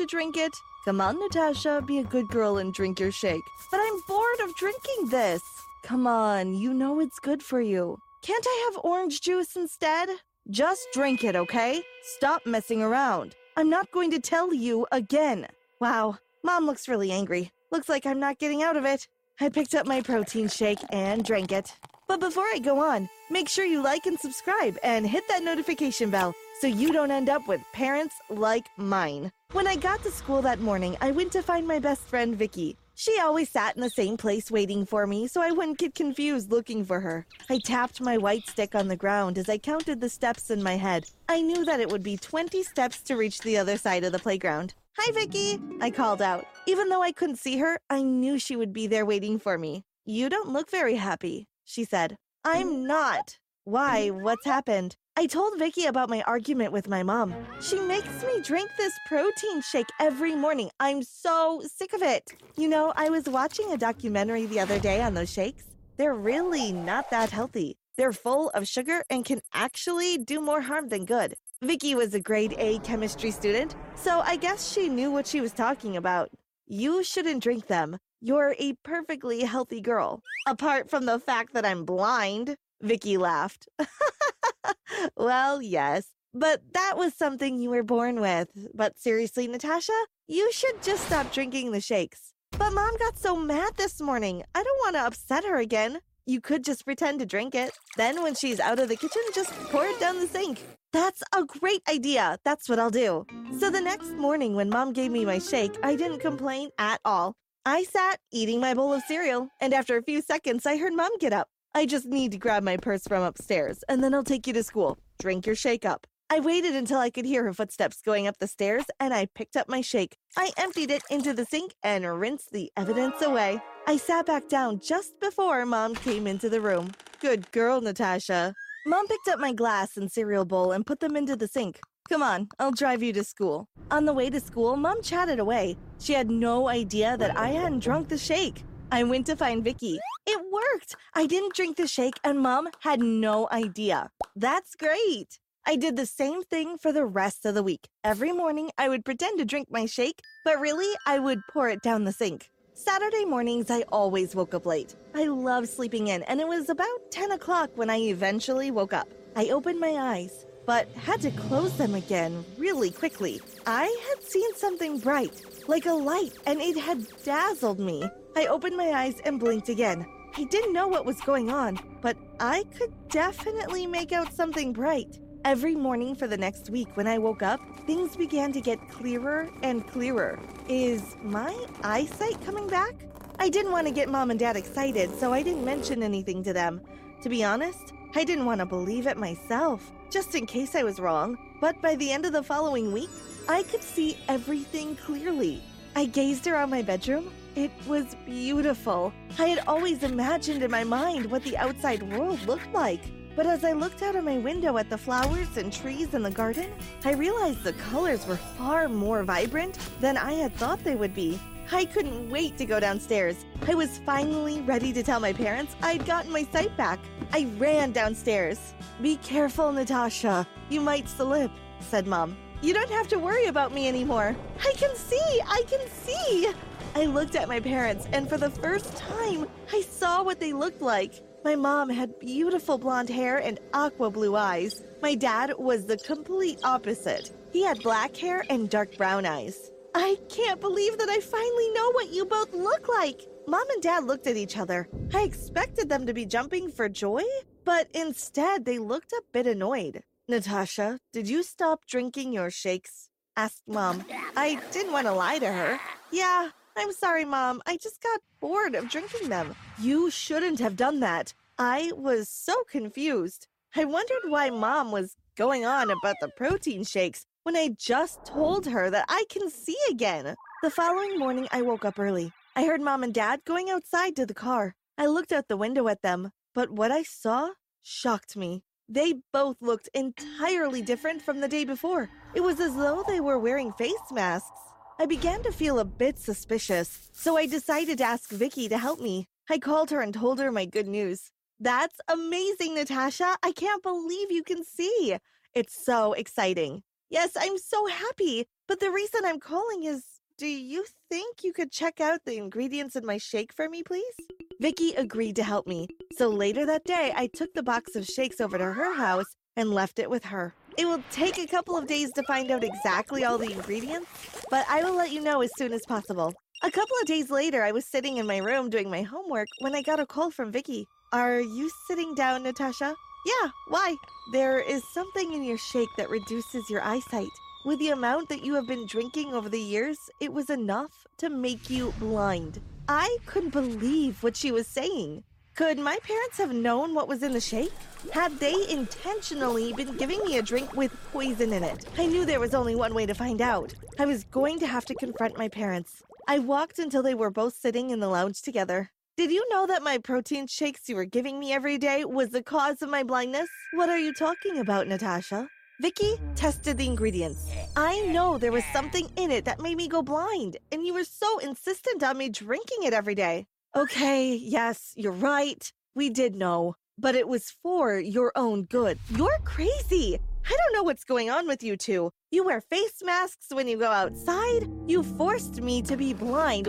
[0.00, 0.56] to drink it?
[0.86, 3.42] Come on, Natasha, be a good girl and drink your shake.
[3.70, 5.42] But I'm bored of drinking this.
[5.84, 7.98] Come on, you know it's good for you.
[8.22, 10.08] Can't I have orange juice instead?
[10.48, 11.82] Just drink it, okay?
[12.16, 13.36] Stop messing around.
[13.58, 15.46] I'm not going to tell you again.
[15.80, 17.52] Wow, Mom looks really angry.
[17.70, 19.06] Looks like I'm not getting out of it.
[19.38, 21.74] I picked up my protein shake and drank it.
[22.10, 26.10] But before I go on, make sure you like and subscribe and hit that notification
[26.10, 29.30] bell so you don't end up with parents like mine.
[29.52, 32.76] When I got to school that morning, I went to find my best friend Vicki.
[32.96, 36.50] She always sat in the same place waiting for me, so I wouldn't get confused
[36.50, 37.26] looking for her.
[37.48, 40.76] I tapped my white stick on the ground as I counted the steps in my
[40.76, 41.04] head.
[41.28, 44.18] I knew that it would be 20 steps to reach the other side of the
[44.18, 44.74] playground.
[44.98, 46.44] Hi, Vicki, I called out.
[46.66, 49.84] Even though I couldn't see her, I knew she would be there waiting for me.
[50.04, 52.16] You don't look very happy, she said.
[52.46, 52.50] Mm.
[52.52, 53.28] I'm not.
[53.28, 53.38] Mm.
[53.64, 54.08] Why?
[54.08, 54.96] What's happened?
[55.16, 57.34] I told Vicki about my argument with my mom.
[57.60, 60.70] She makes me drink this protein shake every morning.
[60.80, 62.32] I'm so sick of it.
[62.56, 65.64] You know, I was watching a documentary the other day on those shakes.
[65.98, 67.76] They're really not that healthy.
[67.98, 71.34] They're full of sugar and can actually do more harm than good.
[71.62, 75.52] Vicki was a grade A chemistry student, so I guess she knew what she was
[75.52, 76.30] talking about.
[76.66, 77.98] You shouldn't drink them.
[78.22, 80.22] You're a perfectly healthy girl.
[80.46, 83.66] Apart from the fact that I'm blind, Vicki laughed.
[85.16, 88.48] well, yes, but that was something you were born with.
[88.74, 89.98] But seriously, Natasha,
[90.28, 92.34] you should just stop drinking the shakes.
[92.58, 94.42] But mom got so mad this morning.
[94.54, 96.00] I don't want to upset her again.
[96.26, 97.72] You could just pretend to drink it.
[97.96, 100.60] Then, when she's out of the kitchen, just pour it down the sink.
[100.92, 102.38] That's a great idea.
[102.44, 103.24] That's what I'll do.
[103.58, 107.34] So, the next morning, when mom gave me my shake, I didn't complain at all.
[107.66, 111.18] I sat eating my bowl of cereal, and after a few seconds, I heard mom
[111.18, 111.48] get up.
[111.74, 114.62] I just need to grab my purse from upstairs, and then I'll take you to
[114.62, 114.98] school.
[115.18, 116.06] Drink your shake up.
[116.30, 119.56] I waited until I could hear her footsteps going up the stairs, and I picked
[119.56, 120.16] up my shake.
[120.38, 123.60] I emptied it into the sink and rinsed the evidence away.
[123.86, 126.92] I sat back down just before Mom came into the room.
[127.20, 128.54] Good girl, Natasha.
[128.86, 131.78] Mom picked up my glass and cereal bowl and put them into the sink.
[132.10, 133.68] Come on, I'll drive you to school.
[133.92, 135.76] On the way to school, Mom chatted away.
[136.00, 138.64] She had no idea that I hadn't drunk the shake.
[138.90, 140.00] I went to find Vicki.
[140.26, 140.96] It worked.
[141.14, 144.10] I didn't drink the shake and mom had no idea.
[144.34, 145.38] That's great.
[145.64, 147.86] I did the same thing for the rest of the week.
[148.02, 151.82] Every morning I would pretend to drink my shake, but really I would pour it
[151.82, 152.50] down the sink.
[152.74, 154.96] Saturday mornings I always woke up late.
[155.14, 159.06] I love sleeping in and it was about 10 o'clock when I eventually woke up.
[159.36, 163.40] I opened my eyes, but had to close them again really quickly.
[163.66, 168.08] I had seen something bright, like a light, and it had dazzled me.
[168.36, 170.06] I opened my eyes and blinked again.
[170.36, 175.18] I didn't know what was going on, but I could definitely make out something bright.
[175.44, 179.48] Every morning for the next week, when I woke up, things began to get clearer
[179.62, 180.38] and clearer.
[180.68, 182.94] Is my eyesight coming back?
[183.38, 186.52] I didn't want to get mom and dad excited, so I didn't mention anything to
[186.52, 186.82] them.
[187.22, 190.98] To be honest, I didn't want to believe it myself, just in case I was
[190.98, 191.38] wrong.
[191.60, 193.10] But by the end of the following week,
[193.48, 195.62] I could see everything clearly.
[195.94, 197.32] I gazed around my bedroom.
[197.54, 199.12] It was beautiful.
[199.38, 203.02] I had always imagined in my mind what the outside world looked like.
[203.36, 206.32] But as I looked out of my window at the flowers and trees in the
[206.32, 206.72] garden,
[207.04, 211.38] I realized the colors were far more vibrant than I had thought they would be.
[211.72, 213.36] I couldn't wait to go downstairs.
[213.68, 216.98] I was finally ready to tell my parents I'd gotten my sight back.
[217.32, 218.74] I ran downstairs.
[219.00, 220.46] Be careful, Natasha.
[220.68, 221.50] You might slip,
[221.80, 222.36] said Mom.
[222.60, 224.36] You don't have to worry about me anymore.
[224.60, 225.40] I can see!
[225.46, 226.52] I can see!
[226.94, 230.82] I looked at my parents, and for the first time, I saw what they looked
[230.82, 231.22] like.
[231.44, 234.82] My mom had beautiful blonde hair and aqua blue eyes.
[235.00, 237.30] My dad was the complete opposite.
[237.52, 239.70] He had black hair and dark brown eyes.
[239.94, 243.22] I can't believe that I finally know what you both look like.
[243.50, 244.88] Mom and Dad looked at each other.
[245.12, 247.24] I expected them to be jumping for joy,
[247.64, 250.04] but instead they looked a bit annoyed.
[250.28, 253.08] Natasha, did you stop drinking your shakes?
[253.36, 254.04] asked Mom.
[254.36, 255.80] I didn't want to lie to her.
[256.12, 257.60] Yeah, I'm sorry, Mom.
[257.66, 259.56] I just got bored of drinking them.
[259.80, 261.34] You shouldn't have done that.
[261.58, 263.48] I was so confused.
[263.74, 268.66] I wondered why Mom was going on about the protein shakes when I just told
[268.66, 270.36] her that I can see again.
[270.62, 272.32] The following morning, I woke up early.
[272.56, 274.74] I heard Mom and Dad going outside to the car.
[274.98, 277.50] I looked out the window at them, but what I saw
[277.82, 278.64] shocked me.
[278.88, 282.10] They both looked entirely different from the day before.
[282.34, 284.50] It was as though they were wearing face masks.
[284.98, 289.00] I began to feel a bit suspicious, so I decided to ask Vicki to help
[289.00, 289.28] me.
[289.48, 291.30] I called her and told her my good news.
[291.60, 293.36] That's amazing, Natasha.
[293.44, 295.16] I can't believe you can see.
[295.54, 296.82] It's so exciting.
[297.10, 298.46] Yes, I'm so happy.
[298.66, 300.02] But the reason I'm calling is
[300.40, 304.14] do you think you could check out the ingredients in my shake for me, please?
[304.58, 305.86] Vicki agreed to help me.
[306.16, 309.26] So later that day, I took the box of shakes over to her house
[309.58, 310.54] and left it with her.
[310.78, 314.08] It will take a couple of days to find out exactly all the ingredients,
[314.50, 316.32] but I will let you know as soon as possible.
[316.62, 319.74] A couple of days later, I was sitting in my room doing my homework when
[319.74, 320.86] I got a call from Vicki.
[321.12, 322.94] Are you sitting down, Natasha?
[323.26, 323.94] Yeah, why?
[324.32, 327.28] There is something in your shake that reduces your eyesight.
[327.62, 331.28] With the amount that you have been drinking over the years, it was enough to
[331.28, 332.58] make you blind.
[332.88, 335.24] I couldn't believe what she was saying.
[335.56, 337.72] Could my parents have known what was in the shake?
[338.12, 341.84] Had they intentionally been giving me a drink with poison in it?
[341.98, 343.74] I knew there was only one way to find out.
[343.98, 346.02] I was going to have to confront my parents.
[346.26, 348.90] I walked until they were both sitting in the lounge together.
[349.18, 352.42] Did you know that my protein shakes you were giving me every day was the
[352.42, 353.50] cause of my blindness?
[353.74, 355.48] What are you talking about, Natasha?
[355.80, 357.50] Vicki tested the ingredients.
[357.74, 361.04] I know there was something in it that made me go blind, and you were
[361.04, 363.46] so insistent on me drinking it every day.
[363.74, 365.72] Okay, yes, you're right.
[365.94, 368.98] We did know, but it was for your own good.
[369.08, 370.20] You're crazy.
[370.44, 372.10] I don't know what's going on with you two.
[372.30, 374.68] You wear face masks when you go outside.
[374.86, 376.68] You forced me to be blind.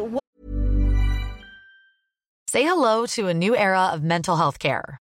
[2.47, 5.01] Say hello to a new era of mental health care.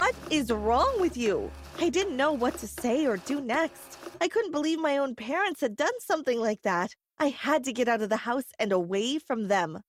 [0.00, 1.50] What is wrong with you?
[1.78, 3.98] I didn't know what to say or do next.
[4.18, 6.94] I couldn't believe my own parents had done something like that.
[7.18, 9.82] I had to get out of the house and away from them.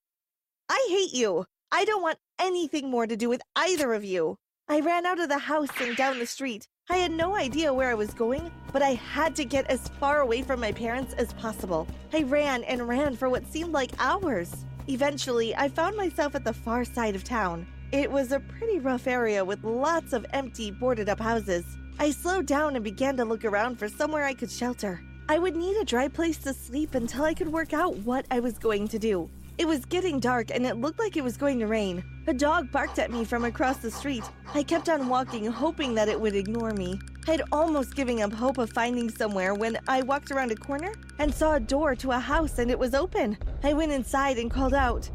[0.67, 1.45] I hate you.
[1.71, 4.35] I don't want anything more to do with either of you.
[4.67, 6.67] I ran out of the house and down the street.
[6.89, 10.19] I had no idea where I was going, but I had to get as far
[10.19, 11.87] away from my parents as possible.
[12.11, 14.65] I ran and ran for what seemed like hours.
[14.89, 17.65] Eventually, I found myself at the far side of town.
[17.91, 21.65] It was a pretty rough area with lots of empty, boarded up houses.
[21.99, 25.01] I slowed down and began to look around for somewhere I could shelter.
[25.27, 28.39] I would need a dry place to sleep until I could work out what I
[28.39, 29.29] was going to do.
[29.57, 32.01] It was getting dark and it looked like it was going to rain.
[32.27, 34.23] A dog barked at me from across the street.
[34.53, 36.97] I kept on walking, hoping that it would ignore me.
[37.27, 41.35] I'd almost given up hope of finding somewhere when I walked around a corner and
[41.35, 43.37] saw a door to a house and it was open.
[43.65, 45.09] I went inside and called out,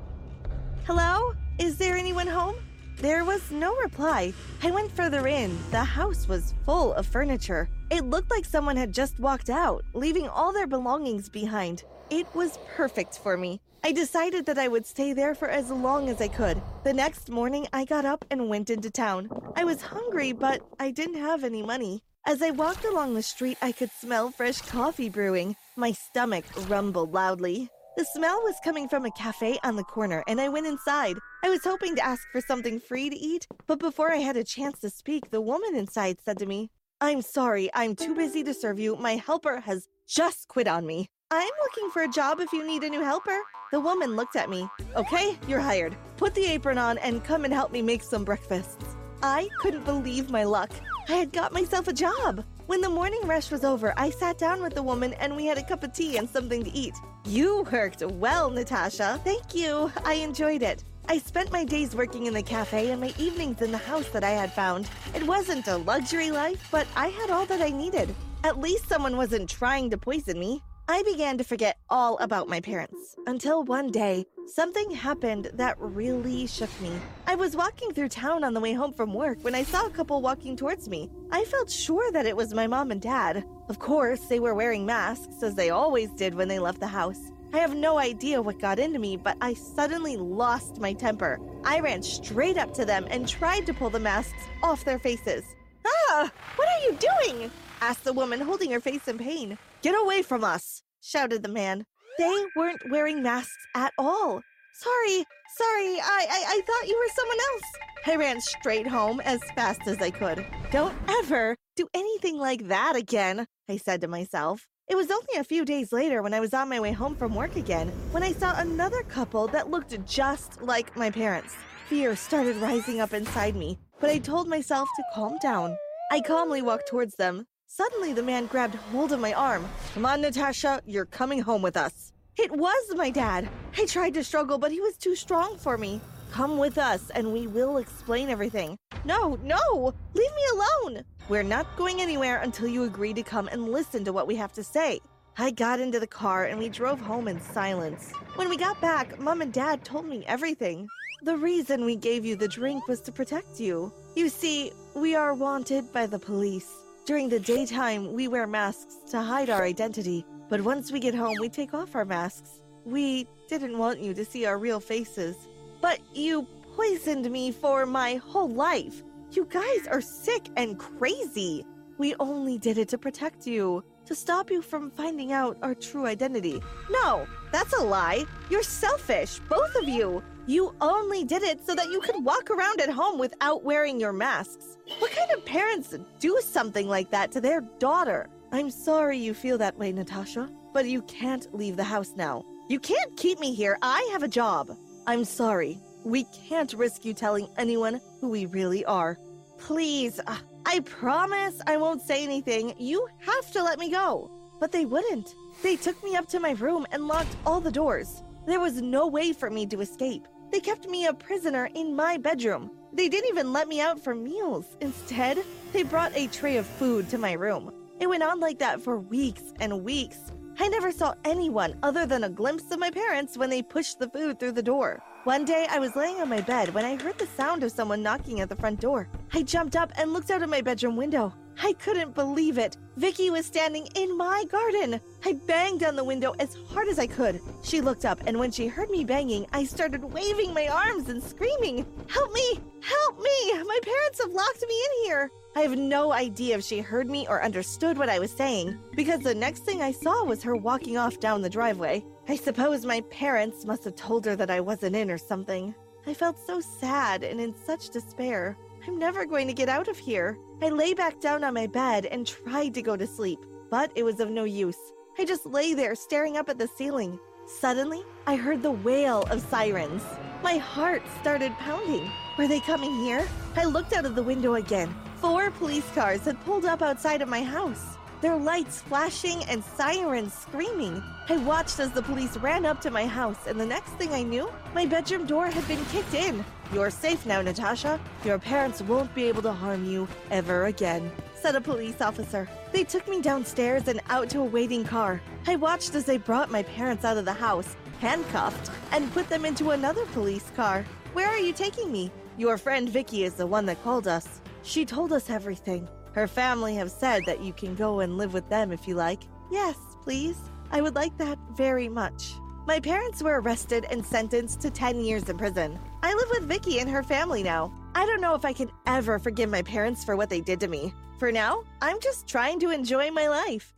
[0.85, 1.33] Hello?
[1.59, 2.57] Is there anyone home?
[2.99, 4.33] There was no reply.
[4.63, 5.59] I went further in.
[5.71, 7.69] The house was full of furniture.
[7.91, 11.85] It looked like someone had just walked out, leaving all their belongings behind.
[12.09, 13.61] It was perfect for me.
[13.85, 16.61] I decided that I would stay there for as long as I could.
[16.85, 19.29] The next morning, I got up and went into town.
[19.55, 22.03] I was hungry, but I didn't have any money.
[22.25, 25.55] As I walked along the street, I could smell fresh coffee brewing.
[25.77, 27.69] My stomach rumbled loudly.
[27.97, 31.17] The smell was coming from a cafe on the corner, and I went inside.
[31.43, 34.45] I was hoping to ask for something free to eat, but before I had a
[34.45, 36.69] chance to speak, the woman inside said to me,
[37.01, 38.97] I'm sorry, I'm too busy to serve you.
[38.97, 41.09] My helper has just quit on me.
[41.31, 43.39] I'm looking for a job if you need a new helper.
[43.73, 44.69] The woman looked at me.
[44.95, 45.97] Okay, you're hired.
[46.19, 48.95] Put the apron on and come and help me make some breakfasts.
[49.23, 50.71] I couldn't believe my luck.
[51.09, 52.45] I had got myself a job.
[52.67, 55.57] When the morning rush was over, I sat down with the woman and we had
[55.57, 56.95] a cup of tea and something to eat.
[57.27, 59.21] You worked well, Natasha.
[59.25, 59.91] Thank you.
[60.05, 60.85] I enjoyed it.
[61.09, 64.23] I spent my days working in the cafe and my evenings in the house that
[64.23, 64.89] I had found.
[65.13, 68.15] It wasn't a luxury life, but I had all that I needed.
[68.45, 70.63] At least someone wasn't trying to poison me.
[70.89, 76.47] I began to forget all about my parents until one day something happened that really
[76.47, 76.93] shook me.
[77.27, 79.91] I was walking through town on the way home from work when I saw a
[79.91, 81.11] couple walking towards me.
[81.33, 83.45] I felt sure that it was my mom and dad.
[83.69, 87.33] Of course, they were wearing masks, as they always did when they left the house.
[87.53, 91.41] I have no idea what got into me, but I suddenly lost my temper.
[91.65, 95.43] I ran straight up to them and tried to pull the masks off their faces.
[95.85, 97.51] Ah, what are you doing?
[97.81, 99.59] asked the woman, holding her face in pain.
[99.87, 101.85] Get away from us, shouted the man.
[102.19, 104.43] They weren't wearing masks at all.
[104.75, 105.25] Sorry,
[105.57, 107.63] sorry, I, I, I thought you were someone else.
[108.05, 110.45] I ran straight home as fast as I could.
[110.73, 114.67] Don't ever do anything like that again, I said to myself.
[114.89, 117.37] It was only a few days later when I was on my way home from
[117.37, 121.55] work again when I saw another couple that looked just like my parents.
[121.87, 125.79] Fear started rising up inside me, but I told myself to calm down.
[126.11, 129.69] I calmly walked towards them, Suddenly, the man grabbed hold of my arm.
[129.93, 132.13] Come on, Natasha, you're coming home with us.
[132.39, 133.49] It was my dad.
[133.77, 136.01] I tried to struggle, but he was too strong for me.
[136.31, 138.79] Come with us, and we will explain everything.
[139.05, 139.95] No, no!
[140.15, 141.05] Leave me alone!
[141.29, 144.53] We're not going anywhere until you agree to come and listen to what we have
[144.55, 145.01] to say.
[145.39, 148.13] I got into the car and we drove home in silence.
[148.37, 150.89] When we got back, Mom and Dad told me everything.
[151.23, 153.93] The reason we gave you the drink was to protect you.
[154.15, 156.86] You see, we are wanted by the police.
[157.07, 161.37] During the daytime, we wear masks to hide our identity, but once we get home,
[161.39, 162.61] we take off our masks.
[162.85, 165.37] We didn't want you to see our real faces.
[165.81, 169.05] But you poisoned me for my whole life.
[169.31, 171.65] You guys are sick and crazy.
[171.97, 176.07] We only did it to protect you, to stop you from finding out our true
[176.07, 176.63] identity.
[176.91, 178.25] No, that's a lie.
[178.51, 180.23] You're selfish, both of you.
[180.47, 184.13] You only did it so that you could walk around at home without wearing your
[184.13, 184.79] masks.
[185.01, 188.29] What kind of parents do something like that to their daughter?
[188.53, 192.45] I'm sorry you feel that way, Natasha, but you can't leave the house now.
[192.69, 193.77] You can't keep me here.
[193.83, 194.71] I have a job.
[195.09, 195.79] I'm sorry.
[196.05, 199.19] We can't risk you telling anyone who we really are.
[199.59, 200.37] Please, uh,
[200.69, 202.75] I promise I won't say anything.
[202.77, 204.29] You have to let me go.
[204.59, 205.33] But they wouldn't.
[205.63, 208.25] They took me up to my room and locked all the doors.
[208.47, 210.27] There was no way for me to escape.
[210.51, 212.73] They kept me a prisoner in my bedroom.
[212.93, 214.77] They didn't even let me out for meals.
[214.81, 215.39] Instead,
[215.73, 217.73] they brought a tray of food to my room.
[218.01, 220.19] It went on like that for weeks and weeks.
[220.59, 224.11] I never saw anyone other than a glimpse of my parents when they pushed the
[224.11, 225.01] food through the door.
[225.23, 228.03] One day, I was laying on my bed when I heard the sound of someone
[228.03, 229.09] knocking at the front door.
[229.33, 231.33] I jumped up and looked out of my bedroom window.
[231.63, 232.77] I couldn't believe it.
[232.97, 235.01] Vicki was standing in my garden.
[235.25, 237.41] I banged on the window as hard as I could.
[237.63, 241.23] She looked up, and when she heard me banging, I started waving my arms and
[241.23, 242.61] screaming, Help me!
[242.83, 243.53] Help me!
[243.65, 245.31] My parents have locked me in here!
[245.55, 249.21] I have no idea if she heard me or understood what I was saying, because
[249.21, 252.05] the next thing I saw was her walking off down the driveway.
[252.29, 255.75] I suppose my parents must have told her that I wasn't in or something.
[256.07, 258.59] I felt so sad and in such despair.
[258.87, 260.39] I'm never going to get out of here.
[260.63, 264.05] I lay back down on my bed and tried to go to sleep, but it
[264.05, 264.79] was of no use.
[265.19, 267.19] I just lay there staring up at the ceiling.
[267.47, 270.05] Suddenly, I heard the wail of sirens.
[270.41, 272.09] My heart started pounding.
[272.39, 273.27] Were they coming here?
[273.57, 274.95] I looked out of the window again.
[275.17, 280.33] Four police cars had pulled up outside of my house, their lights flashing and sirens
[280.33, 281.03] screaming.
[281.29, 284.23] I watched as the police ran up to my house, and the next thing I
[284.23, 286.45] knew, my bedroom door had been kicked in.
[286.73, 288.01] You're safe now, Natasha.
[288.25, 292.49] Your parents won't be able to harm you ever again, said a police officer.
[292.73, 295.21] They took me downstairs and out to a waiting car.
[295.47, 299.45] I watched as they brought my parents out of the house, handcuffed, and put them
[299.45, 300.85] into another police car.
[301.13, 302.11] Where are you taking me?
[302.37, 304.41] Your friend Vicki is the one that called us.
[304.63, 305.89] She told us everything.
[306.17, 309.25] Her family have said that you can go and live with them if you like.
[309.51, 310.39] Yes, please.
[310.71, 312.33] I would like that very much.
[312.67, 315.79] My parents were arrested and sentenced to 10 years in prison.
[316.03, 317.71] I live with Vicki and her family now.
[317.95, 320.69] I don't know if I can ever forgive my parents for what they did to
[320.69, 320.95] me.
[321.19, 323.76] For now, I'm just trying to enjoy my life.